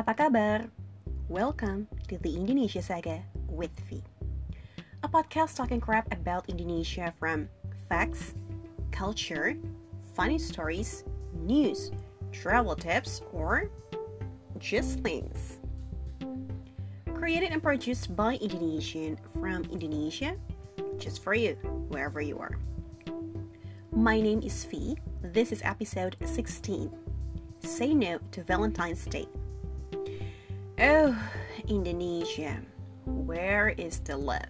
[0.00, 0.64] Apa kabar?
[1.28, 3.20] Welcome to the Indonesia Saga
[3.52, 4.00] with V.
[5.04, 7.52] A podcast talking crap about Indonesia from
[7.84, 8.32] facts,
[8.96, 9.60] culture,
[10.16, 11.04] funny stories,
[11.36, 11.92] news,
[12.32, 13.68] travel tips, or
[14.56, 15.60] just things.
[17.12, 20.32] Created and produced by Indonesian from Indonesia,
[20.96, 21.60] just for you,
[21.92, 22.56] wherever you are.
[23.92, 24.96] My name is Fee.
[25.20, 26.88] This is episode 16.
[27.60, 29.28] Say no to Valentine's Day.
[30.82, 31.14] Oh,
[31.68, 32.58] Indonesia,
[33.04, 34.40] where is the love?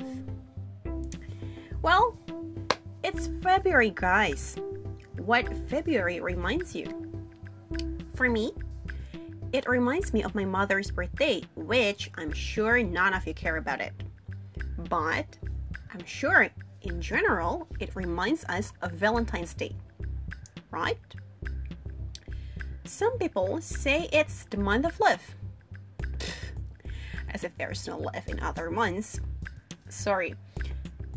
[1.83, 2.17] Well,
[3.03, 4.55] it's February, guys.
[5.19, 6.87] What February reminds you?
[8.15, 8.53] For me,
[9.53, 13.81] it reminds me of my mother's birthday, which I'm sure none of you care about
[13.81, 13.93] it.
[14.89, 15.37] But
[15.93, 16.49] I'm sure
[16.83, 19.75] in general, it reminds us of Valentine's Day,
[20.71, 20.97] right?
[22.85, 25.35] Some people say it's the month of love.
[27.33, 29.21] As if there's no love in other months.
[29.89, 30.35] Sorry,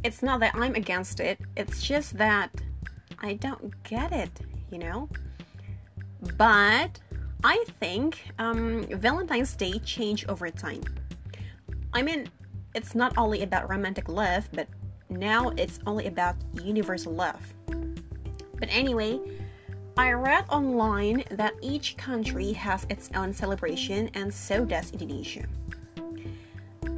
[0.04, 2.50] it's not that I'm against it, it's just that
[3.20, 4.32] I don't get it,
[4.72, 5.10] you know?
[6.38, 7.00] But
[7.44, 10.82] I think um, Valentine's Day changed over time.
[11.94, 12.30] I mean,
[12.74, 14.68] it's not only about romantic love, but
[15.10, 17.42] now it's only about universal love.
[17.68, 19.20] But anyway,
[19.96, 25.46] I read online that each country has its own celebration, and so does Indonesia.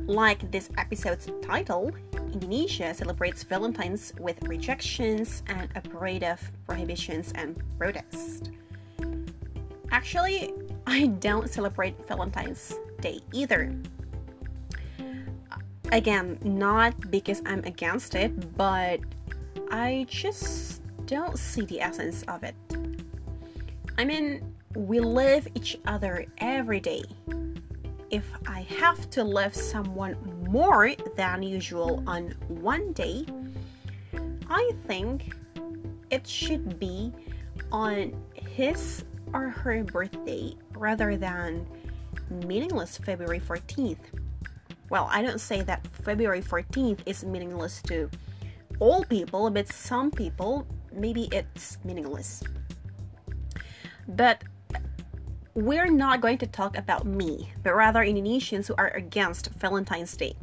[0.07, 1.91] Like this episode's title,
[2.31, 8.51] Indonesia celebrates Valentine's with rejections and a parade of prohibitions and protests.
[9.91, 10.53] Actually,
[10.85, 13.73] I don't celebrate Valentine's Day either.
[15.91, 18.99] Again, not because I'm against it, but
[19.71, 22.55] I just don't see the essence of it.
[23.97, 27.03] I mean, we love each other every day.
[28.11, 30.15] If I have to love someone
[30.49, 33.25] more than usual on one day,
[34.49, 35.33] I think
[36.11, 37.11] it should be
[37.71, 41.65] on his or her birthday rather than
[42.29, 43.97] meaningless February 14th.
[44.89, 48.09] Well, I don't say that February 14th is meaningless to
[48.79, 52.43] all people, but some people, maybe it's meaningless.
[54.07, 54.43] But
[55.55, 60.35] we're not going to talk about me, but rather Indonesians who are against Valentine's Day.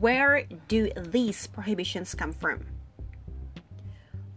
[0.00, 2.64] Where do these prohibitions come from?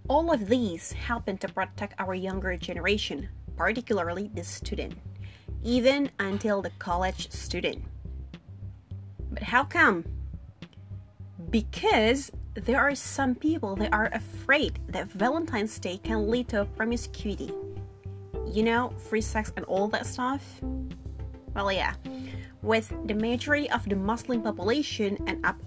[0.09, 4.95] All of these happen to protect our younger generation, particularly the student,
[5.63, 7.85] even until the college student.
[9.31, 10.03] But how come?
[11.49, 17.53] Because there are some people that are afraid that Valentine's Day can lead to promiscuity
[18.51, 20.61] you know, free sex and all that stuff?
[21.53, 21.93] Well, yeah.
[22.61, 25.57] With the majority of the Muslim population and up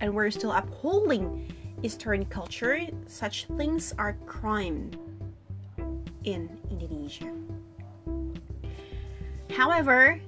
[0.00, 4.90] and we're still upholding Eastern culture, such things are crime
[6.24, 7.32] in Indonesia.
[9.50, 10.20] However,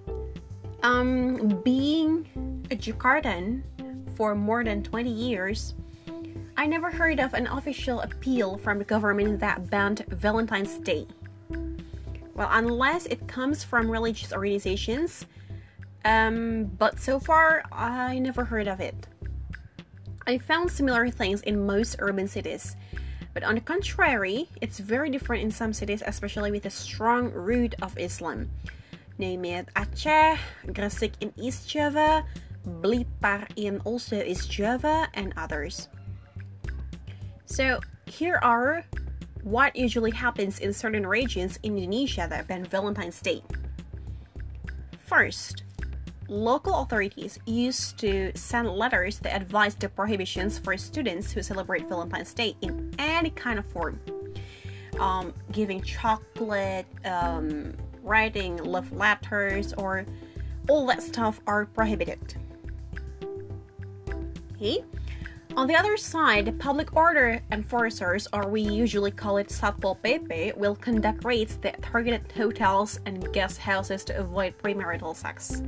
[0.83, 2.27] um, being
[2.71, 3.63] a Jakartan
[4.17, 5.75] for more than 20 years,
[6.57, 11.07] I never heard of an official appeal from the government that banned Valentine's Day.
[12.43, 15.27] Well, unless it comes from religious organizations,
[16.05, 19.07] um, but so far I never heard of it.
[20.27, 22.75] I found similar things in most urban cities,
[23.33, 27.77] but on the contrary, it's very different in some cities, especially with a strong root
[27.81, 28.51] of Islam.
[29.19, 30.37] Name it Aceh,
[30.67, 32.27] Gresik in East Java,
[32.67, 35.87] Blitar in also East Java, and others.
[37.47, 38.85] So here are
[39.43, 43.43] what usually happens in certain regions in Indonesia that ban Valentine's Day.
[45.07, 45.65] First,
[46.29, 52.33] local authorities used to send letters that advised the prohibitions for students who celebrate Valentine's
[52.33, 54.01] Day in any kind of form.
[55.01, 60.07] Um, giving chocolate, um, writing love letters, or
[60.69, 62.37] all that stuff are prohibited.
[64.55, 64.85] Okay?
[65.55, 71.25] On the other side, public order enforcers, or we usually call it Satpol will conduct
[71.25, 75.63] raids that target hotels and guest houses to avoid premarital sex.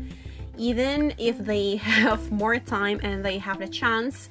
[0.57, 4.31] Even if they have more time and they have the chance,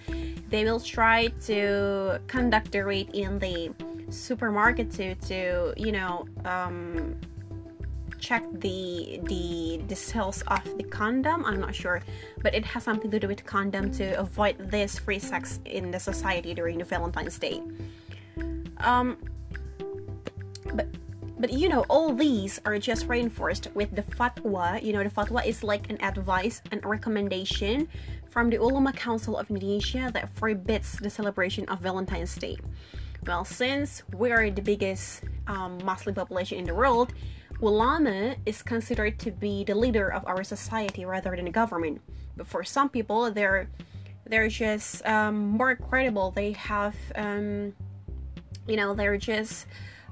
[0.50, 3.71] they will try to conduct the raid in the
[4.09, 7.15] supermarket to, to you know, um,
[8.23, 11.99] check the the the sales of the condom i'm not sure
[12.41, 15.99] but it has something to do with condom to avoid this free sex in the
[15.99, 17.59] society during the valentine's day
[18.79, 19.17] um
[20.73, 20.87] but
[21.43, 24.79] But you know, all these are just reinforced with the fatwa.
[24.79, 27.91] You know, the fatwa is like an advice and recommendation
[28.31, 32.55] from the Ulama Council of Indonesia that forbids the celebration of Valentine's Day.
[33.27, 37.11] Well, since we are the biggest um, Muslim population in the world,
[37.63, 42.01] ulama is considered to be the leader of our society rather than the government.
[42.36, 43.69] But for some people, they're
[44.25, 46.31] they're just um, more credible.
[46.31, 47.74] They have, um,
[48.68, 49.68] you know, they're just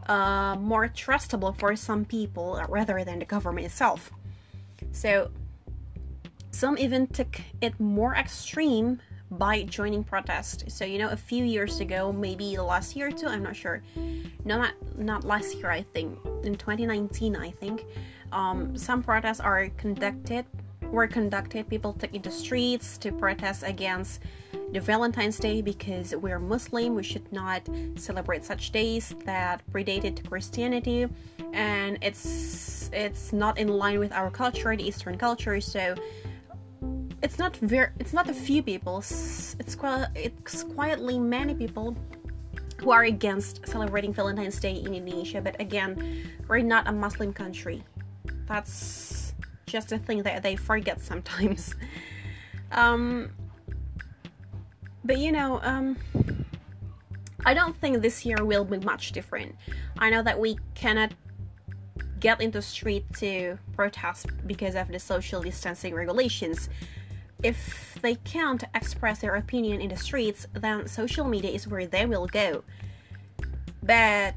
[0.08, 4.12] uh, more trustable for some people rather than the government itself.
[4.92, 5.32] So
[6.52, 9.00] some even took it more extreme
[9.32, 10.66] by joining protest.
[10.70, 13.82] So you know, a few years ago, maybe last year too, I'm not sure.
[14.46, 15.72] No, not not last year.
[15.72, 17.86] I think in 2019, I think
[18.32, 20.46] um, some protests are conducted
[20.92, 21.70] were conducted.
[21.70, 24.22] People took into streets to protest against
[24.72, 26.96] the Valentine's Day because we're Muslim.
[26.96, 31.08] We should not celebrate such days that predated Christianity,
[31.54, 35.62] and it's it's not in line with our culture, the Eastern culture.
[35.62, 35.96] So
[37.22, 39.00] it's not very it's not a few people.
[39.00, 41.96] It's quite it's quietly many people
[42.78, 45.42] who are against celebrating Valentine's Day in Indonesia.
[45.42, 47.84] But again, we're not a Muslim country.
[48.48, 49.34] That's
[49.68, 51.76] just a thing that they forget sometimes.
[52.74, 53.32] Um,
[55.04, 55.98] but you know, um,
[57.46, 59.56] I don't think this year will be much different.
[59.98, 61.14] I know that we cannot
[62.22, 66.70] get into the street to protest because of the social distancing regulations.
[67.44, 72.06] If they can't express their opinion in the streets, then social media is where they
[72.06, 72.64] will go.
[73.84, 74.36] But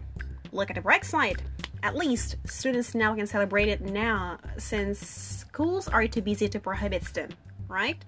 [0.52, 1.42] look at the bright side.
[1.82, 7.04] At least students now can celebrate it now since schools are too busy to prohibit
[7.12, 7.28] them,
[7.68, 8.02] right?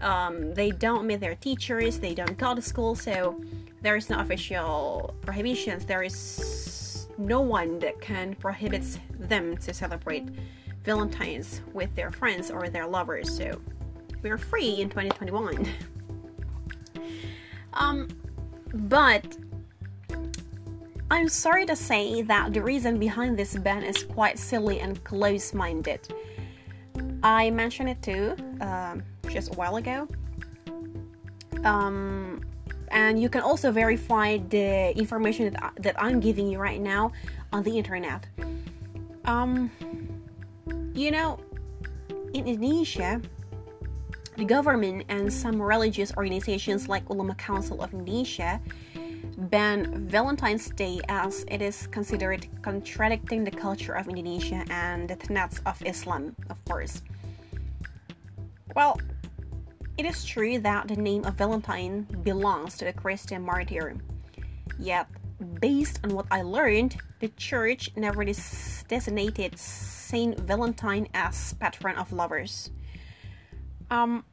[0.00, 3.42] Um, they don't meet their teachers, they don't go to school, so
[3.82, 5.84] there is no official prohibitions.
[5.84, 8.82] There is no one that can prohibit
[9.18, 10.26] them to celebrate
[10.82, 13.36] Valentine's with their friends or their lovers.
[13.36, 13.60] So
[14.22, 15.66] we're free in 2021.
[17.74, 18.08] um,
[18.74, 19.24] but
[21.10, 25.52] I'm sorry to say that the reason behind this ban is quite silly and close
[25.52, 26.00] minded.
[27.22, 30.08] I mentioned it too um, just a while ago.
[31.64, 32.42] Um,
[32.90, 37.12] and you can also verify the information that, that I'm giving you right now
[37.52, 38.26] on the internet.
[39.24, 39.70] Um,
[40.94, 41.38] you know,
[42.34, 43.20] in Indonesia,
[44.40, 48.58] the government and some religious organizations like Ulama Council of Indonesia
[49.36, 55.60] ban Valentine's Day as it is considered contradicting the culture of Indonesia and the tenets
[55.66, 57.02] of Islam, of course.
[58.74, 58.98] Well,
[59.98, 63.94] it is true that the name of Valentine belongs to a Christian martyr.
[64.78, 65.06] Yet,
[65.60, 72.70] based on what I learned, the church never designated Saint Valentine as patron of lovers.
[73.90, 74.24] Um,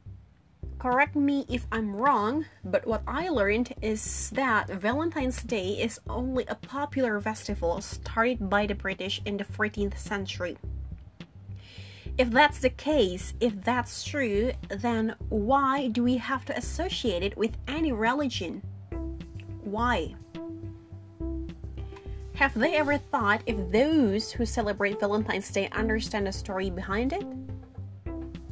[0.78, 6.44] correct me if I'm wrong, but what I learned is that Valentine's Day is only
[6.46, 10.56] a popular festival started by the British in the 14th century.
[12.16, 17.36] If that's the case, if that's true, then why do we have to associate it
[17.36, 18.62] with any religion?
[19.62, 20.14] Why?
[22.34, 27.26] Have they ever thought if those who celebrate Valentine's Day understand the story behind it?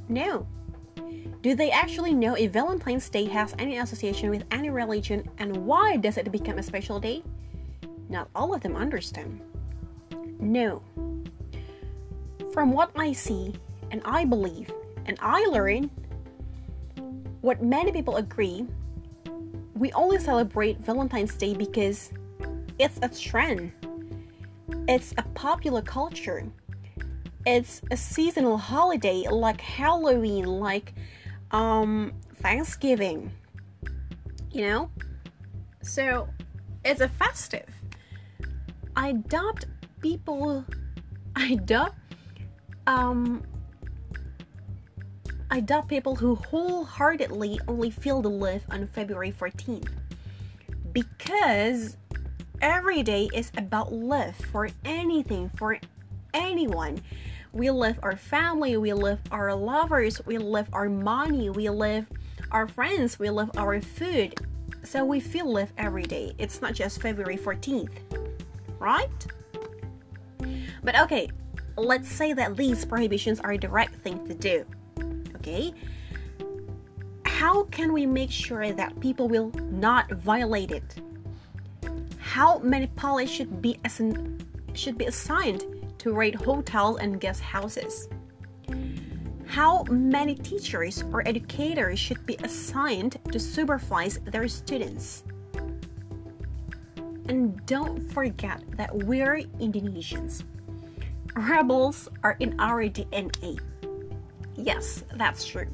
[0.09, 0.47] No.
[1.47, 5.97] Do they actually know if Valentine's Day has any association with any religion and why
[5.97, 7.23] does it become a special day?
[8.09, 9.41] Not all of them understand.
[10.41, 10.83] No.
[12.53, 13.55] From what I see
[13.93, 14.73] and I believe
[15.05, 15.89] and I learn,
[17.43, 18.67] what many people agree,
[19.77, 22.11] we only celebrate Valentine's Day because
[22.81, 23.71] it's a trend.
[24.89, 26.45] It's a popular culture.
[27.47, 30.93] It's a seasonal holiday like Halloween, like
[31.51, 33.31] um Thanksgiving.
[34.51, 34.91] You know?
[35.83, 36.29] So
[36.85, 37.69] it's a festive.
[38.95, 39.65] I doubt
[40.01, 40.65] people
[41.37, 41.95] I doubt
[42.87, 43.43] um
[45.51, 49.89] I doubt people who wholeheartedly only feel the love on February 14th.
[50.93, 51.97] Because
[52.61, 55.79] every day is about love for anything, for
[56.35, 57.01] anyone.
[57.57, 62.05] We love our family, we love our lovers, we love our money, we love
[62.51, 64.35] our friends, we love our food.
[64.83, 66.35] So we feel love every day.
[66.37, 67.97] It's not just February 14th,
[68.79, 69.09] right?
[70.85, 71.31] But okay,
[71.79, 74.67] let's say that these prohibitions are a direct thing to do.
[75.37, 75.73] Okay?
[77.25, 81.01] How can we make sure that people will not violate it?
[82.19, 83.79] How many policies should be
[84.75, 85.65] should be assigned
[85.99, 88.09] to rate hotels and guest houses?
[89.47, 95.25] How many teachers or educators should be assigned to supervise their students?
[97.29, 100.45] And don't forget that we're Indonesians.
[101.35, 103.59] Rebels are in our DNA.
[104.57, 105.67] Yes, that's true.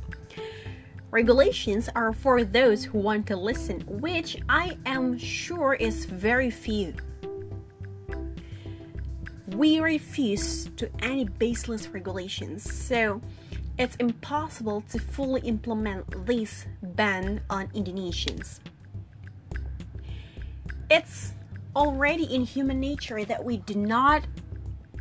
[1.11, 6.95] Regulations are for those who want to listen, which I am sure is very few.
[9.55, 13.21] We refuse to any baseless regulations, so
[13.79, 18.61] it's impossible to fully implement this ban on Indonesians.
[20.91, 21.33] It's
[21.75, 24.27] already in human nature that we do not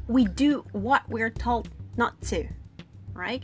[0.08, 2.48] we do what we're told not to,
[3.14, 3.44] right?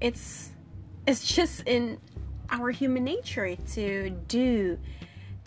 [0.00, 0.52] It's
[1.06, 1.98] it's just in
[2.50, 4.78] our human nature to do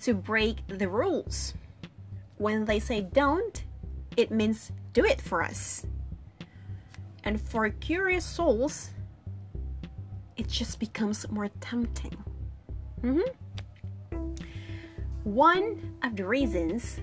[0.01, 1.53] to break the rules.
[2.37, 3.63] When they say don't,
[4.17, 5.85] it means do it for us.
[7.23, 8.89] And for curious souls,
[10.37, 12.17] it just becomes more tempting.
[13.03, 13.29] Mm-hmm.
[15.23, 16.99] One of the reasons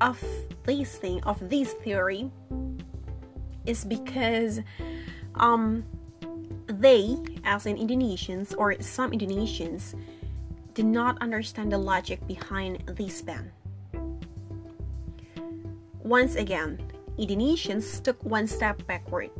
[0.00, 0.22] of
[0.64, 2.30] this thing, of this theory,
[3.64, 4.60] is because
[5.36, 5.84] um,
[6.66, 9.94] they, as in Indonesians or some Indonesians,
[10.74, 13.52] did not understand the logic behind this ban.
[16.04, 16.78] Once again,
[17.18, 19.30] Indonesians took one step backward.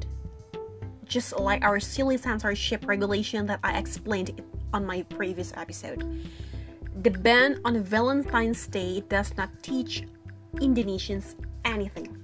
[1.05, 4.41] Just like our silly censorship regulation that I explained
[4.73, 6.25] on my previous episode.
[7.03, 10.05] The ban on Valentine's Day does not teach
[10.55, 12.17] Indonesians anything.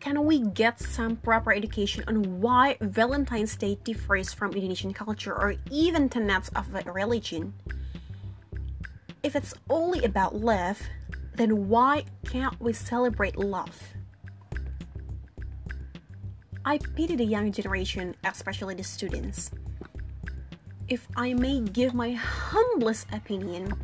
[0.00, 5.54] Can we get some proper education on why Valentine's Day differs from Indonesian culture or
[5.70, 7.54] even tenets of a religion?
[9.22, 10.82] If it's only about love,
[11.34, 13.94] then why can't we celebrate love?
[16.64, 19.50] I pity the young generation, especially the students.
[20.88, 23.74] If I may give my humblest opinion,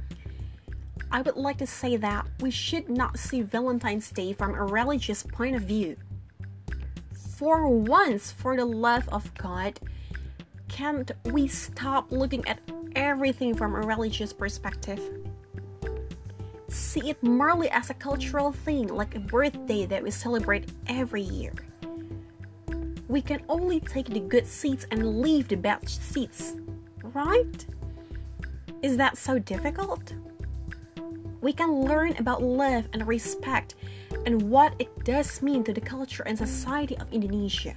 [1.12, 5.22] I would like to say that we should not see Valentine's Day from a religious
[5.22, 5.96] point of view.
[7.36, 9.80] For once, for the love of God,
[10.68, 12.60] can't we stop looking at
[12.94, 15.00] everything from a religious perspective?
[16.70, 21.52] See it merely as a cultural thing, like a birthday that we celebrate every year.
[23.08, 26.54] We can only take the good seats and leave the bad seats,
[27.02, 27.66] right?
[28.82, 30.14] Is that so difficult?
[31.40, 33.74] we can learn about love and respect
[34.26, 37.74] and what it does mean to the culture and society of Indonesia.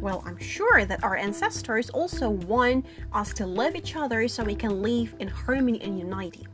[0.00, 4.54] Well, I'm sure that our ancestors also want us to love each other so we
[4.54, 6.46] can live in harmony and unity.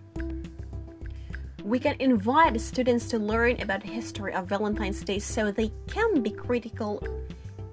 [1.65, 6.23] We can invite students to learn about the history of Valentine's Day so they can
[6.23, 7.03] be critical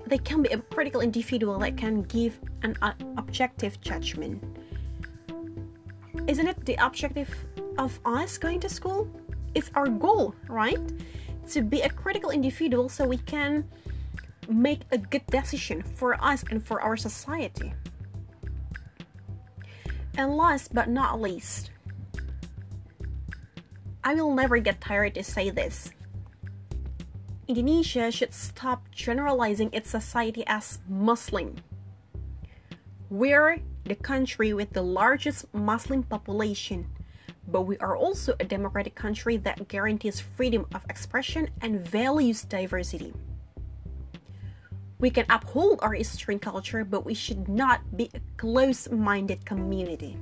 [0.10, 2.76] they can be a critical individual that can give an
[3.18, 4.44] objective judgment.
[6.28, 7.30] Isn't it the objective
[7.78, 9.08] of us going to school?
[9.54, 10.80] It's our goal, right?
[11.52, 13.70] To be a critical individual so we can
[14.50, 17.72] make a good decision for us and for our society.
[20.18, 21.70] And last but not least,
[24.04, 25.92] I will never get tired to say this.
[27.48, 31.56] Indonesia should stop generalizing its society as Muslim.
[33.10, 36.86] We're the country with the largest Muslim population
[37.52, 43.14] but we are also a democratic country that guarantees freedom of expression and values diversity.
[45.00, 50.18] We can uphold our and culture, but we should not be a close minded community.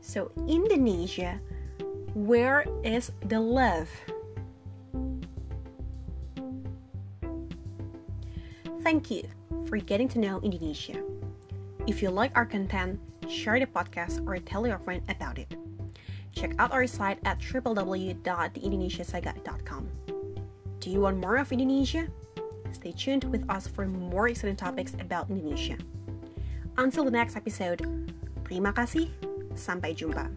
[0.00, 1.40] So, Indonesia,
[2.14, 3.88] where is the love?
[8.82, 9.28] Thank you
[9.66, 11.02] for getting to know Indonesia.
[11.86, 12.98] If you like our content,
[13.28, 15.54] share the podcast or tell your friend about it
[16.34, 19.88] check out our site at www.theindonesiasaga.com.
[20.80, 22.08] Do you want more of Indonesia?
[22.72, 25.76] Stay tuned with us for more exciting topics about Indonesia.
[26.78, 27.82] Until the next episode,
[28.46, 29.10] terima kasih,
[29.52, 30.32] sampai jumpa.